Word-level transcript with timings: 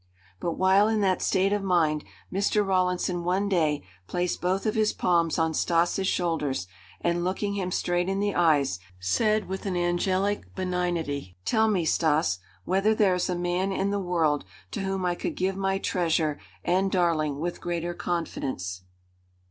But 0.39 0.53
while 0.53 0.87
in 0.87 1.01
that 1.01 1.21
state 1.21 1.53
of 1.53 1.61
mind, 1.61 2.03
Mr. 2.33 2.65
Rawlinson 2.65 3.23
one 3.23 3.47
day 3.47 3.83
placed 4.07 4.41
both 4.41 4.65
of 4.65 4.73
his 4.73 4.93
palms 4.93 5.37
on 5.37 5.53
Stas' 5.53 6.07
shoulders 6.07 6.65
and, 7.01 7.23
looking 7.23 7.53
him 7.53 7.69
straight 7.69 8.09
in 8.09 8.19
the 8.19 8.33
eyes, 8.33 8.79
said 8.99 9.47
with 9.47 9.67
an 9.67 9.77
angelic 9.77 10.55
benignity: 10.55 11.37
"Tell 11.45 11.67
me, 11.67 11.85
Stas, 11.85 12.39
whether 12.65 12.95
there 12.95 13.13
is 13.13 13.29
a 13.29 13.35
man 13.35 13.71
in 13.71 13.91
the 13.91 13.99
world 13.99 14.43
to 14.71 14.81
whom 14.81 15.05
I 15.05 15.13
could 15.13 15.35
give 15.35 15.55
my 15.55 15.77
treasure 15.77 16.39
and 16.65 16.91
darling 16.91 17.37
with 17.39 17.61
greater 17.61 17.93
confidence?" 17.93 18.81